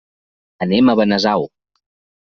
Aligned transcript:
Anem 0.67 0.91
a 0.93 0.97
Benasau. 1.03 1.49